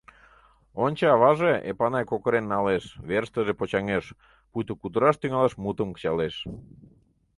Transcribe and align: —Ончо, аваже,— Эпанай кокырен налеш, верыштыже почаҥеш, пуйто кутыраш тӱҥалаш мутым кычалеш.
—Ончо, 0.83 1.03
аваже,— 1.15 1.53
Эпанай 1.69 2.05
кокырен 2.11 2.45
налеш, 2.53 2.83
верыштыже 3.09 3.53
почаҥеш, 3.59 4.05
пуйто 4.51 4.73
кутыраш 4.81 5.15
тӱҥалаш 5.21 5.53
мутым 5.63 5.89
кычалеш. 5.95 6.35